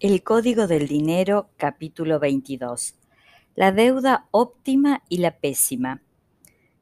[0.00, 2.94] El Código del Dinero, capítulo 22.
[3.54, 6.02] La deuda óptima y la pésima.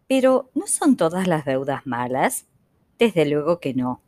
[0.09, 2.47] Pero, ¿no son todas las deudas malas?
[2.99, 4.01] Desde luego que no.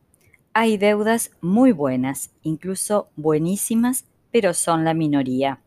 [0.52, 5.60] Hay deudas muy buenas, incluso buenísimas, pero son la minoría.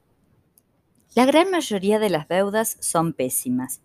[1.15, 3.81] La gran mayoría de las deudas son pésimas.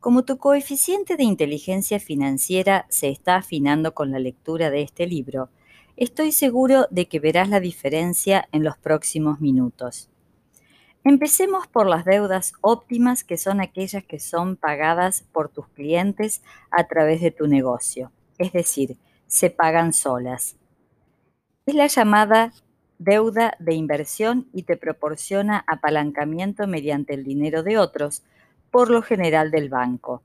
[0.00, 5.50] Como tu coeficiente de inteligencia financiera se está afinando con la lectura de este libro,
[5.96, 10.08] Estoy seguro de que verás la diferencia en los próximos minutos.
[11.02, 16.84] Empecemos por las deudas óptimas, que son aquellas que son pagadas por tus clientes a
[16.84, 20.56] través de tu negocio, es decir, se pagan solas.
[21.66, 22.52] Es la llamada
[22.98, 28.22] deuda de inversión y te proporciona apalancamiento mediante el dinero de otros,
[28.70, 30.22] por lo general del banco.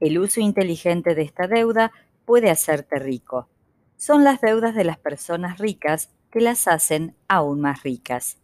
[0.00, 1.92] El uso inteligente de esta deuda
[2.24, 3.48] puede hacerte rico
[4.02, 8.36] son las deudas de las personas ricas que las hacen aún más ricas.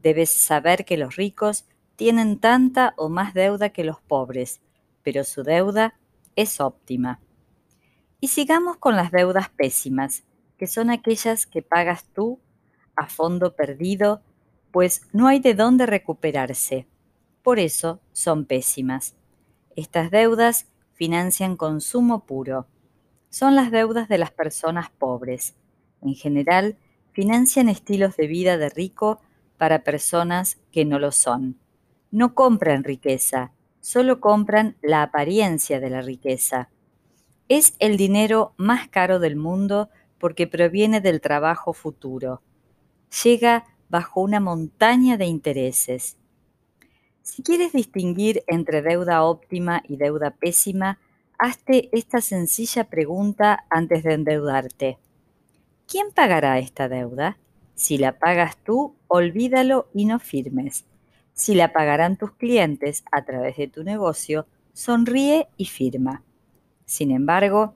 [0.00, 4.60] Debes saber que los ricos tienen tanta o más deuda que los pobres,
[5.02, 5.98] pero su deuda
[6.36, 7.18] es óptima.
[8.20, 10.22] Y sigamos con las deudas pésimas,
[10.56, 12.38] que son aquellas que pagas tú
[12.94, 14.22] a fondo perdido,
[14.70, 16.86] pues no hay de dónde recuperarse.
[17.42, 19.16] Por eso son pésimas.
[19.74, 22.68] Estas deudas financian consumo puro
[23.36, 25.56] son las deudas de las personas pobres.
[26.00, 26.78] En general,
[27.12, 29.20] financian estilos de vida de rico
[29.58, 31.58] para personas que no lo son.
[32.10, 36.70] No compran riqueza, solo compran la apariencia de la riqueza.
[37.50, 42.40] Es el dinero más caro del mundo porque proviene del trabajo futuro.
[43.22, 46.16] Llega bajo una montaña de intereses.
[47.20, 50.98] Si quieres distinguir entre deuda óptima y deuda pésima,
[51.38, 54.98] hazte esta sencilla pregunta antes de endeudarte.
[55.86, 57.38] ¿Quién pagará esta deuda?
[57.74, 60.84] Si la pagas tú, olvídalo y no firmes.
[61.34, 66.22] Si la pagarán tus clientes a través de tu negocio, sonríe y firma.
[66.86, 67.74] Sin embargo,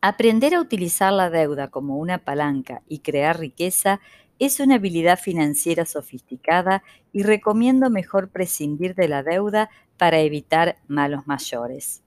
[0.00, 4.00] aprender a utilizar la deuda como una palanca y crear riqueza
[4.38, 6.82] es una habilidad financiera sofisticada
[7.12, 12.02] y recomiendo mejor prescindir de la deuda para evitar malos mayores.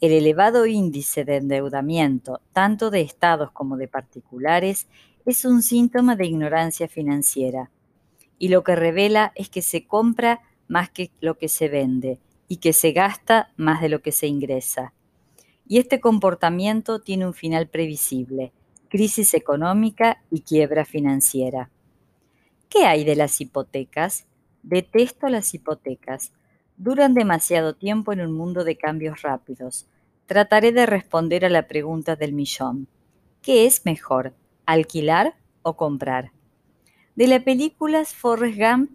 [0.00, 4.88] El elevado índice de endeudamiento, tanto de estados como de particulares,
[5.24, 7.70] es un síntoma de ignorancia financiera.
[8.38, 12.18] Y lo que revela es que se compra más que lo que se vende
[12.48, 14.92] y que se gasta más de lo que se ingresa.
[15.66, 18.52] Y este comportamiento tiene un final previsible,
[18.88, 21.70] crisis económica y quiebra financiera.
[22.68, 24.26] ¿Qué hay de las hipotecas?
[24.62, 26.32] Detesto las hipotecas
[26.76, 29.86] duran demasiado tiempo en un mundo de cambios rápidos.
[30.26, 32.88] Trataré de responder a la pregunta del millón.
[33.42, 34.34] ¿Qué es mejor,
[34.66, 36.32] alquilar o comprar?
[37.14, 38.90] De la película Forrest Gump,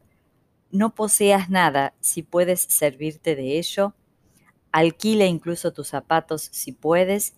[0.72, 3.94] no poseas nada si puedes servirte de ello.
[4.72, 7.36] Alquila incluso tus zapatos si puedes.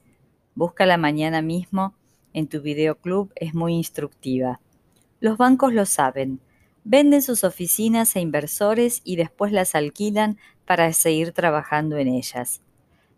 [0.55, 1.95] Búscala mañana mismo
[2.33, 4.59] en tu videoclub, es muy instructiva.
[5.19, 6.39] Los bancos lo saben
[6.83, 12.61] Venden sus oficinas a inversores y después las alquilan para seguir trabajando en ellas.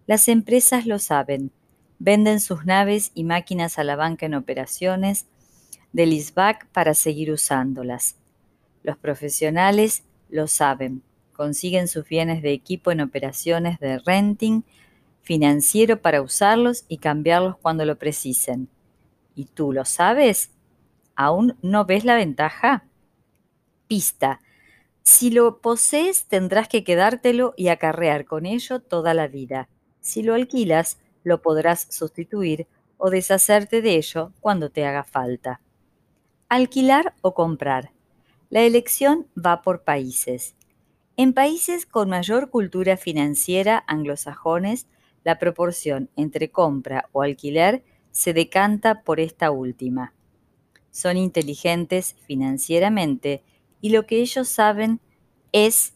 [0.06, 1.52] Las empresas lo saben.
[1.98, 5.28] Venden sus naves y máquinas a la banca en operaciones
[5.94, 8.18] del ISBAC para seguir usándolas.
[8.84, 11.04] Los profesionales lo saben.
[11.32, 14.64] Consiguen sus bienes de equipo en operaciones de renting
[15.22, 18.68] financiero para usarlos y cambiarlos cuando lo precisen.
[19.36, 20.52] ¿Y tú lo sabes?
[21.16, 22.84] ¿Aún no ves la ventaja?
[23.94, 24.42] Pista.
[25.04, 29.70] Si lo posees, tendrás que quedártelo y acarrear con ello toda la vida.
[30.00, 32.66] Si lo alquilas, lo podrás sustituir
[32.98, 35.62] o deshacerte de ello cuando te haga falta.
[36.50, 37.92] Alquilar o comprar.
[38.50, 40.56] La elección va por países.
[41.16, 44.88] En países con mayor cultura financiera anglosajones,
[45.24, 50.16] la proporción entre compra o alquiler se decanta por esta última.
[50.90, 53.44] Son inteligentes financieramente
[53.84, 55.02] y lo que ellos saben
[55.52, 55.94] es,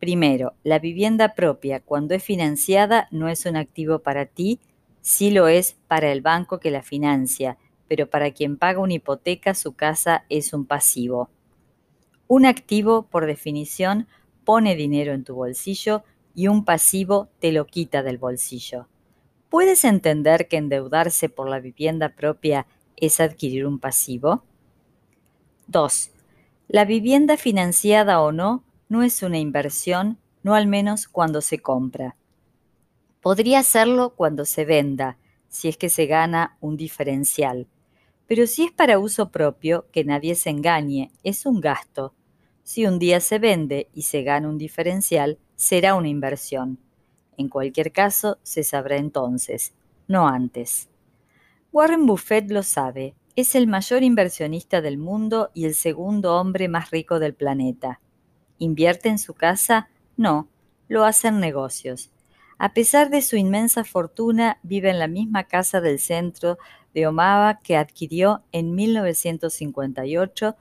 [0.00, 4.58] primero, la vivienda propia cuando es financiada no es un activo para ti,
[5.02, 9.54] sí lo es para el banco que la financia, pero para quien paga una hipoteca
[9.54, 11.30] su casa es un pasivo.
[12.26, 14.08] Un activo, por definición,
[14.44, 16.02] pone dinero en tu bolsillo
[16.34, 18.88] y un pasivo te lo quita del bolsillo.
[19.48, 22.66] ¿Puedes entender que endeudarse por la vivienda propia
[22.96, 24.42] es adquirir un pasivo?
[25.68, 26.10] 2.
[26.68, 32.16] La vivienda financiada o no no es una inversión, no al menos cuando se compra.
[33.20, 35.16] Podría serlo cuando se venda,
[35.48, 37.68] si es que se gana un diferencial,
[38.26, 42.12] Pero si es para uso propio, que nadie se engañe, es un gasto.
[42.64, 46.80] Si un día se vende y se gana un diferencial, será una inversión.
[47.36, 49.74] En cualquier caso, se sabrá entonces,
[50.08, 50.88] no antes.
[51.70, 56.90] Warren Buffett lo sabe, es el mayor inversionista del mundo y el segundo hombre más
[56.90, 58.00] rico del planeta.
[58.58, 59.90] ¿Invierte en su casa?
[60.16, 60.48] No,
[60.88, 62.10] lo hace en negocios.
[62.58, 66.56] A pesar de su inmensa fortuna, vive en la misma casa del centro
[66.94, 70.56] de Omaba que adquirió en 1958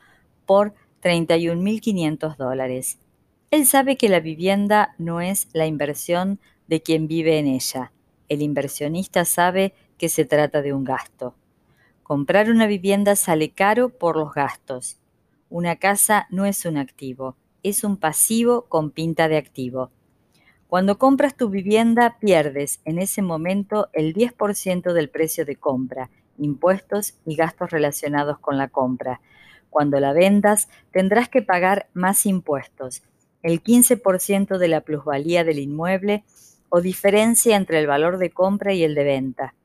[0.46, 3.00] por 31.500 dólares.
[3.52, 7.94] Él sabe que la vivienda no es la inversión de quien vive en ella.
[8.28, 11.36] El inversionista sabe que se trata de un gasto.
[12.06, 15.00] Comprar una vivienda sale caro por los gastos.
[15.50, 19.90] Una casa no es un activo, es un pasivo con pinta de activo.
[20.68, 27.16] Cuando compras tu vivienda pierdes en ese momento el 10% del precio de compra, impuestos
[27.26, 29.20] y gastos relacionados con la compra.
[29.72, 33.02] Cuando la vendas tendrás que pagar más impuestos,
[33.42, 36.24] el 15% de la plusvalía del inmueble
[36.70, 39.56] o diferencia entre el valor de compra y el de venta.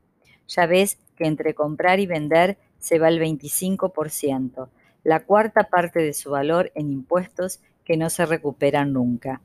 [0.47, 4.69] Ya ves que entre comprar y vender se va el 25%,
[5.03, 9.39] la cuarta parte de su valor en impuestos que no se recuperan nunca.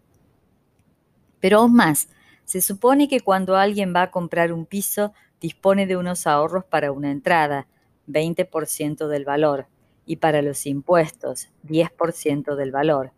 [1.38, 2.08] Pero aún más,
[2.46, 6.93] se supone que cuando alguien va a comprar un piso dispone de unos ahorros para
[6.93, 7.67] una entrada,
[8.08, 9.67] 20% del valor,
[10.06, 13.12] y para los impuestos, 10% del valor.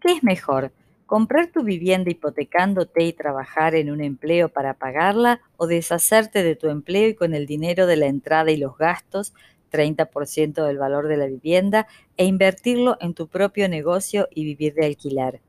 [0.00, 0.72] ¿Qué es mejor?
[1.10, 6.68] ¿Comprar tu vivienda hipotecándote y trabajar en un empleo para pagarla o deshacerte de tu
[6.68, 9.34] empleo y con el dinero de la entrada y los gastos
[9.72, 14.86] 30% del valor de la vivienda e invertirlo en tu propio negocio y vivir de
[14.86, 15.40] alquilar.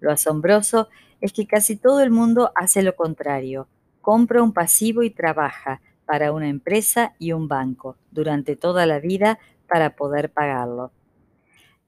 [0.00, 0.90] Lo asombroso
[1.22, 3.68] es que casi todo el mundo hace lo contrario.
[4.02, 9.38] Compra un pasivo y trabaja para una empresa y un banco durante toda la vida
[9.66, 10.92] para poder pagarlo.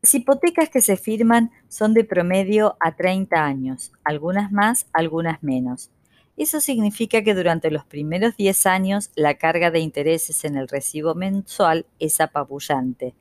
[0.00, 5.90] Las hipotecas que se firman son de promedio a 30 años, algunas más, algunas menos.
[6.36, 11.16] Eso significa que durante los primeros 10 años la carga de intereses en el recibo
[11.16, 13.16] mensual es apabullante.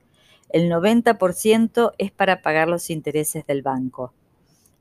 [0.49, 4.13] El 90% es para pagar los intereses del banco.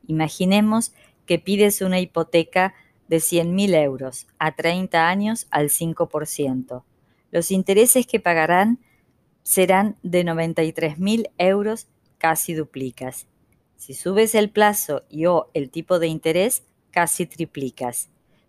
[0.07, 0.93] Imaginemos
[1.25, 2.75] que pides una hipoteca
[3.09, 6.83] de 100.000 euros a 30 años al 5%.
[7.31, 8.81] Los intereses que pagarán
[9.47, 11.87] serán de 93.000 euros,
[12.19, 13.29] casi duplicas.
[13.77, 18.09] Si subes el plazo y o el tipo de interés, casi triplicas.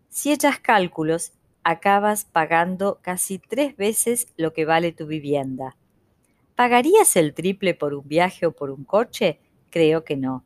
[0.09, 1.33] Si echas cálculos,
[1.63, 5.77] acabas pagando casi tres veces lo que vale tu vivienda.
[6.55, 9.39] ¿Pagarías el triple por un viaje o por un coche?
[9.69, 10.43] Creo que no.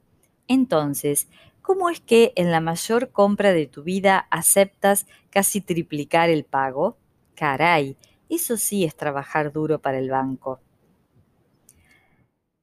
[0.50, 1.30] Entonces,
[1.62, 6.98] ¿cómo es que en la mayor compra de tu vida aceptas casi triplicar el pago?
[7.36, 7.96] Caray,
[8.36, 10.60] eso sí es trabajar duro para el banco.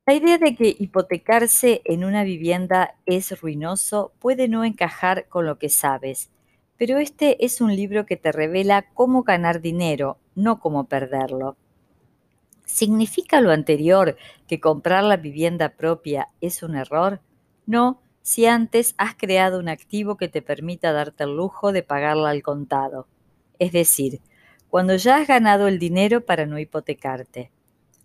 [0.06, 5.58] La idea de que hipotecarse en una vivienda es ruinoso puede no encajar con lo
[5.58, 6.30] que sabes,
[6.78, 11.56] pero este es un libro que te revela cómo ganar dinero, no cómo perderlo.
[12.64, 14.16] ¿Significa lo anterior
[14.46, 17.20] que comprar la vivienda propia es un error?
[17.66, 22.30] No, si antes has creado un activo que te permita darte el lujo de pagarla
[22.30, 23.08] al contado.
[23.58, 24.20] Es decir,
[24.70, 27.50] cuando ya has ganado el dinero para no hipotecarte.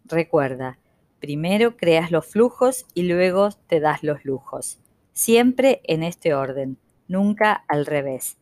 [0.06, 0.80] Recuerda,
[1.20, 4.80] primero creas los flujos y luego te das los lujos.
[5.12, 8.38] Siempre en este orden, nunca al revés.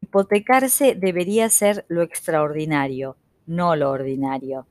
[0.00, 3.16] Hipotecarse debería ser lo extraordinario,
[3.46, 4.66] no lo ordinario.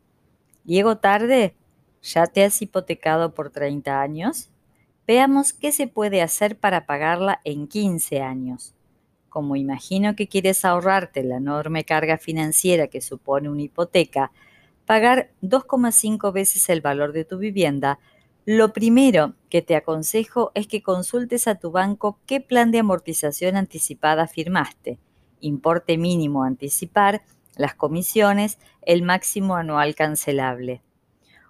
[0.66, 1.56] ¿Llego tarde?
[2.02, 4.50] ¿Ya te has hipotecado por 30 años?
[5.08, 8.75] Veamos qué se puede hacer para pagarla en 15 años.
[9.36, 14.32] Como imagino que quieres ahorrarte la enorme carga financiera que supone una hipoteca,
[14.86, 18.00] pagar 2,5 veces el valor de tu vivienda,
[18.46, 23.58] lo primero que te aconsejo es que consultes a tu banco qué plan de amortización
[23.58, 25.00] anticipada firmaste
[25.42, 27.24] importe mínimo anticipar,
[27.58, 30.82] las comisiones, el máximo anual cancelable.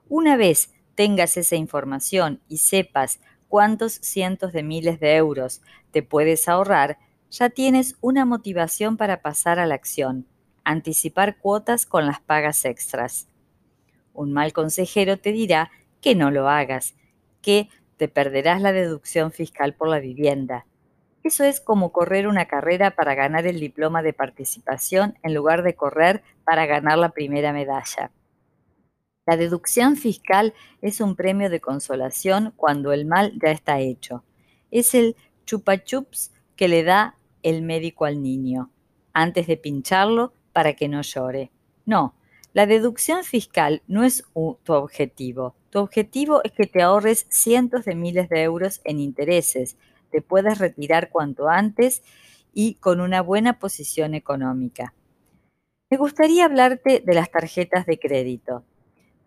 [0.09, 5.61] Una vez tengas esa información y sepas cuántos cientos de miles de euros
[5.91, 6.97] te puedes ahorrar,
[7.37, 10.25] ya tienes una motivación para pasar a la acción,
[10.63, 13.27] anticipar cuotas con las pagas extras.
[14.13, 16.95] Un mal consejero te dirá que no lo hagas,
[17.41, 20.65] que te perderás la deducción fiscal por la vivienda,
[21.25, 25.73] eso es como correr una carrera para ganar el diploma de participación en lugar de
[25.73, 28.11] correr para ganar la primera medalla.
[29.25, 34.23] La deducción fiscal es un premio de consolación cuando el mal ya está hecho.
[34.69, 35.15] Es el
[35.47, 38.71] chupa chups que le da el médico al niño,
[39.13, 41.51] antes de pincharlo para que no llore.
[41.85, 42.15] No,
[42.53, 45.55] La deducción fiscal no es tu objetivo.
[45.69, 49.77] Tu objetivo es que te ahorres cientos de miles de euros en intereses.
[50.09, 52.01] Te puedes retirar cuanto antes
[52.53, 54.93] y con una buena posición económica.
[55.89, 58.63] Me gustaría hablarte de las tarjetas de crédito.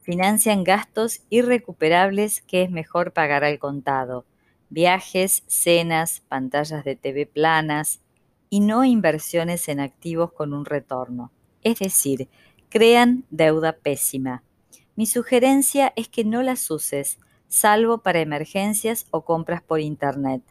[0.01, 4.25] Financian gastos irrecuperables que es mejor pagar al contado.
[4.71, 8.01] Viajes, cenas, pantallas de TV planas
[8.51, 11.33] y no inversiones en activos con un retorno.
[11.63, 12.29] Es decir,
[12.69, 14.43] crean deuda pésima.
[14.97, 20.43] Mi sugerencia es que no las uses, salvo para emergencias o compras por Internet.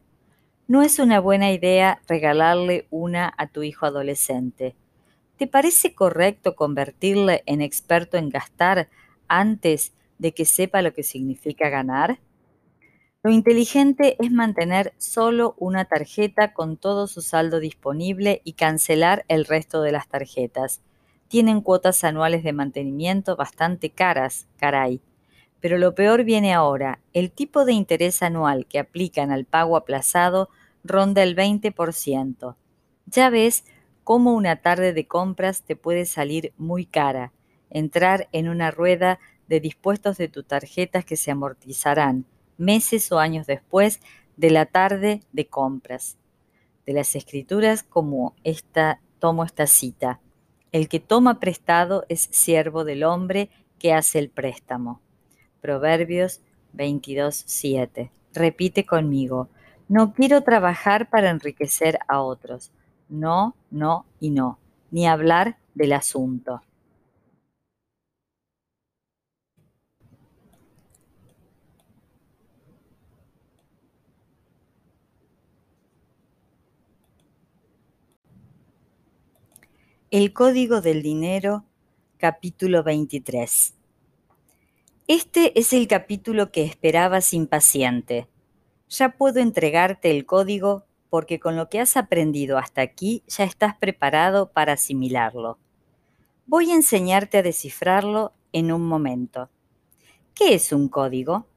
[0.67, 4.75] No es una buena idea regalarle una a tu hijo adolescente.
[5.37, 8.89] ¿Te parece correcto convertirle en experto en gastar
[9.27, 12.19] antes de que sepa lo que significa ganar?
[13.24, 19.45] Lo inteligente es mantener solo una tarjeta con todo su saldo disponible y cancelar el
[19.45, 20.81] resto de las tarjetas
[21.27, 25.01] tienen cuotas anuales de mantenimiento bastante caras, caray.
[25.59, 27.00] Pero lo peor viene ahora.
[27.13, 30.50] El tipo de interés anual que aplican al pago aplazado
[30.83, 32.55] ronda el 20%.
[33.07, 33.65] Ya ves
[34.03, 37.33] cómo una tarde de compras te puede salir muy cara.
[37.69, 42.25] Entrar en una rueda de dispuestos de tus tarjetas que se amortizarán
[42.57, 43.99] meses o años después
[44.35, 46.17] de la tarde de compras.
[46.85, 50.19] De las escrituras como esta tomo esta cita.
[50.71, 53.49] El que toma prestado es siervo del hombre
[53.79, 55.01] que hace el préstamo.
[55.61, 56.41] Proverbios
[56.75, 58.09] 22.7.
[58.33, 59.49] Repite conmigo.
[59.87, 62.71] No quiero trabajar para enriquecer a otros.
[63.09, 64.59] No, no y no.
[64.91, 66.61] Ni hablar del asunto.
[80.09, 81.65] El Código del Dinero,
[82.17, 83.73] capítulo 23.
[85.09, 88.29] Este es el capítulo que esperabas impaciente.
[88.87, 93.75] Ya puedo entregarte el código porque con lo que has aprendido hasta aquí ya estás
[93.75, 95.59] preparado para asimilarlo.
[96.45, 99.49] Voy a enseñarte a descifrarlo en un momento.
[100.33, 101.47] ¿Qué es un código?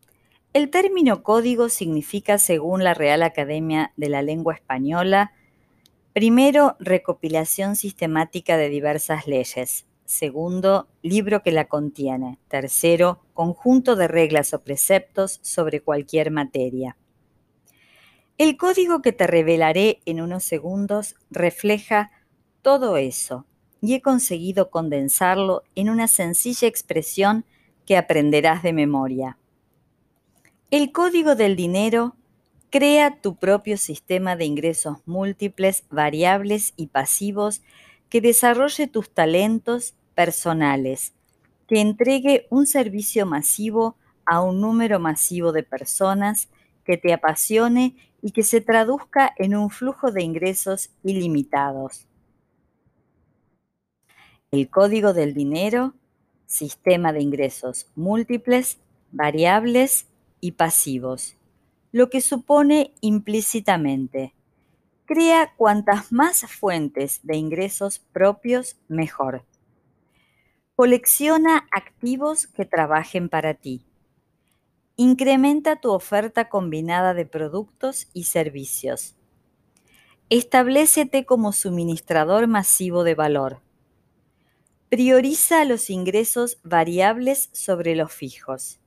[0.54, 5.34] El término código significa, según la Real Academia de la Lengua Española,
[6.12, 9.86] Primero, recopilación sistemática de diversas leyes.
[10.04, 12.40] Segundo, libro que la contiene.
[12.48, 16.96] Tercero, conjunto de reglas o preceptos sobre cualquier materia.
[18.38, 22.10] El código que te revelaré en unos segundos refleja
[22.60, 23.46] todo eso
[23.80, 27.44] y he conseguido condensarlo en una sencilla expresión
[27.86, 29.38] que aprenderás de memoria.
[30.72, 32.16] El código del dinero
[32.70, 37.62] Crea tu propio sistema de ingresos múltiples, variables y pasivos
[38.08, 41.12] que desarrolle tus talentos personales,
[41.66, 46.48] que entregue un servicio masivo a un número masivo de personas,
[46.84, 52.06] que te apasione y que se traduzca en un flujo de ingresos ilimitados.
[54.52, 55.94] El código del dinero,
[56.46, 58.78] sistema de ingresos múltiples,
[59.10, 60.06] variables
[60.40, 61.36] y pasivos
[61.92, 64.34] lo que supone implícitamente,
[65.06, 69.44] crea cuantas más fuentes de ingresos propios mejor.
[70.76, 73.84] Colecciona activos que trabajen para ti.
[74.96, 79.16] Incrementa tu oferta combinada de productos y servicios.
[80.28, 83.62] Establecete como suministrador masivo de valor.
[84.90, 88.80] Prioriza los ingresos variables sobre los fijos.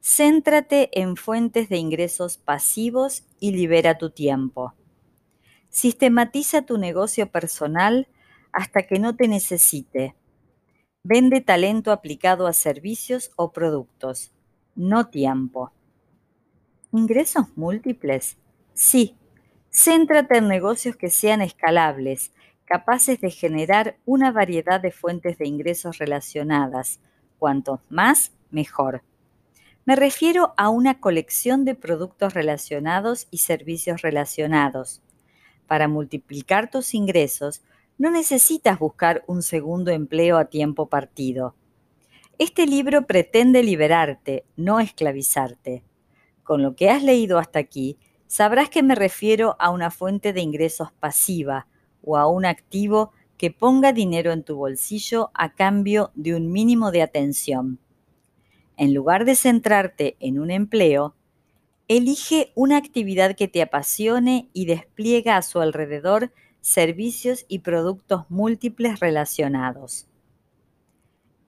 [0.00, 4.74] Céntrate en fuentes de ingresos pasivos y libera tu tiempo.
[5.70, 8.08] Sistematiza tu negocio personal
[8.52, 10.14] hasta que no te necesite.
[11.02, 14.32] Vende talento aplicado a servicios o productos,
[14.74, 15.72] no tiempo.
[16.92, 18.38] ¿Ingresos múltiples?
[18.74, 19.16] Sí.
[19.70, 22.32] Céntrate en negocios que sean escalables,
[22.64, 27.00] capaces de generar una variedad de fuentes de ingresos relacionadas.
[27.38, 29.02] Cuanto más, mejor.
[29.88, 35.00] Me refiero a una colección de productos relacionados y servicios relacionados.
[35.66, 37.62] Para multiplicar tus ingresos,
[37.96, 41.54] no necesitas buscar un segundo empleo a tiempo partido.
[42.36, 45.84] Este libro pretende liberarte, no esclavizarte.
[46.42, 50.42] Con lo que has leído hasta aquí, sabrás que me refiero a una fuente de
[50.42, 51.66] ingresos pasiva
[52.02, 56.90] o a un activo que ponga dinero en tu bolsillo a cambio de un mínimo
[56.90, 57.78] de atención
[58.78, 61.14] en lugar de centrarte en un empleo,
[61.88, 69.00] elige una actividad que te apasione y despliega a su alrededor servicios y productos múltiples
[69.00, 70.06] relacionados.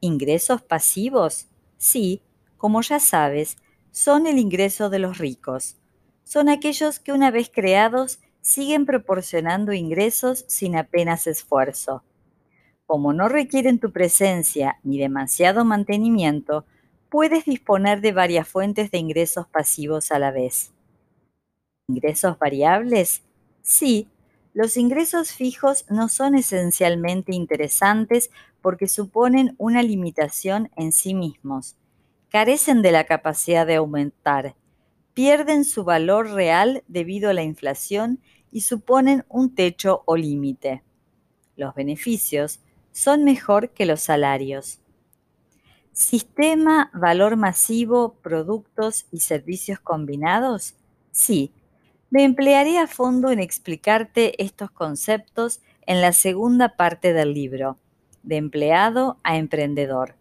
[0.00, 1.46] ¿Ingresos pasivos?
[1.78, 2.22] Sí,
[2.56, 3.58] como ya sabes,
[3.92, 5.76] son el ingreso de los ricos.
[6.25, 12.02] Son aquellos que una vez creados siguen proporcionando ingresos sin apenas esfuerzo.
[12.87, 16.64] Como no requieren tu presencia ni demasiado mantenimiento,
[17.11, 20.73] puedes disponer de varias fuentes de ingresos pasivos a la vez.
[21.88, 23.23] ¿Ingresos variables?
[23.62, 24.09] Sí,
[24.55, 28.31] los ingresos fijos no son esencialmente interesantes
[28.62, 31.76] porque suponen una limitación en sí mismos.
[32.31, 34.55] Carecen de la capacidad de aumentar,
[35.14, 38.21] pierden su valor real debido a la inflación
[38.52, 40.83] y suponen un techo o límite.
[41.57, 42.61] Los beneficios
[42.93, 44.81] son mejor que los salarios.
[45.92, 50.75] ¿Sistema, valor masivo, productos y servicios combinados?
[51.11, 51.52] Sí,
[52.11, 57.76] me emplearé a fondo en explicarte estos conceptos en la segunda parte del libro,
[58.23, 60.14] de empleado a emprendedor.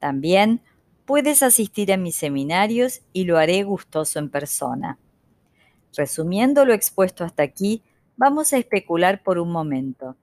[0.00, 0.60] También
[1.04, 4.98] puedes asistir a mis seminarios y lo haré gustoso en persona.
[5.96, 7.82] Resumiendo lo expuesto hasta aquí,
[8.16, 10.16] vamos a especular por un momento.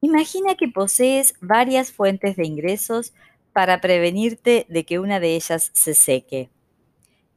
[0.00, 3.12] Imagina que posees varias fuentes de ingresos
[3.58, 6.48] para prevenirte de que una de ellas se seque.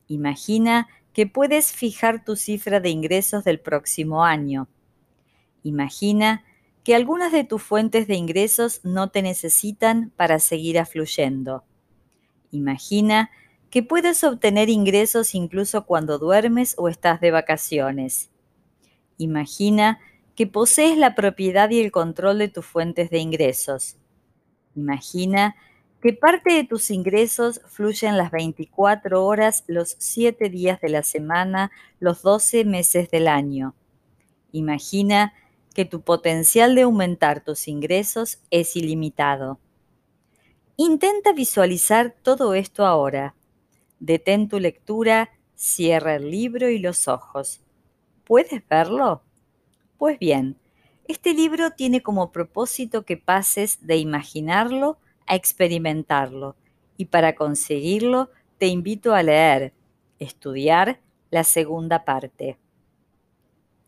[0.06, 4.70] Imagina que puedes fijar tu cifra de ingresos del próximo año.
[5.64, 6.46] Imagina
[6.84, 11.64] que algunas de tus fuentes de ingresos no te necesitan para seguir afluyendo.
[12.52, 13.32] Imagina
[13.72, 18.30] que puedes obtener ingresos incluso cuando duermes o estás de vacaciones.
[19.18, 20.00] Imagina
[20.36, 23.98] que posees la propiedad y el control de tus fuentes de ingresos.
[24.76, 25.56] Imagina
[26.02, 31.72] que parte de tus ingresos fluyen las 24 horas, los 7 días de la semana,
[32.00, 33.76] los 12 meses del año.
[34.52, 35.34] Imagina
[35.76, 39.60] que tu potencial de aumentar tus ingresos es ilimitado.
[40.76, 43.36] Intenta visualizar todo esto ahora.
[44.00, 47.62] Detén tu lectura, cierra el libro y los ojos.
[48.26, 49.22] ¿Puedes verlo?
[50.00, 50.58] Pues bien,
[51.08, 56.56] este libro tiene como propósito que pases de imaginarlo a experimentarlo
[56.98, 59.74] y para conseguirlo te invito a leer,
[60.20, 61.00] estudiar
[61.32, 62.58] la segunda parte.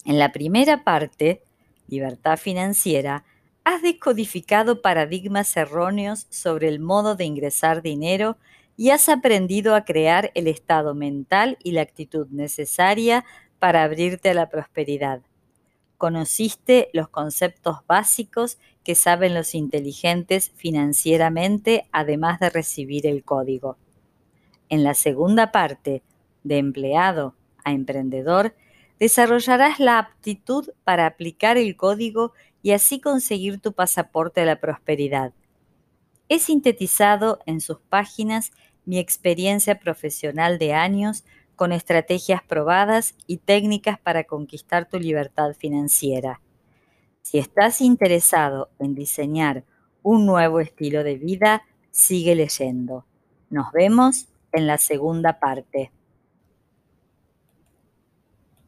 [0.05, 1.43] En la primera parte,
[1.87, 3.23] Libertad Financiera,
[3.63, 8.37] has descodificado paradigmas erróneos sobre el modo de ingresar dinero
[8.75, 13.23] y has aprendido a crear el estado mental y la actitud necesaria
[13.59, 15.21] para abrirte a la prosperidad.
[16.03, 23.77] Conociste los conceptos básicos que saben los inteligentes financieramente, además de recibir el código.
[24.67, 26.03] En la segunda parte,
[26.43, 28.53] de empleado a emprendedor,
[28.99, 35.31] desarrollarás la aptitud para aplicar el código y así conseguir tu pasaporte a la prosperidad.
[36.27, 38.51] He sintetizado en sus páginas
[38.83, 41.23] mi experiencia profesional de años
[41.63, 46.41] con estrategias probadas y técnicas para conquistar tu libertad financiera.
[47.21, 49.63] Si estás interesado en diseñar
[50.01, 53.05] un nuevo estilo de vida, sigue leyendo.
[53.49, 55.93] Nos vemos en la segunda parte.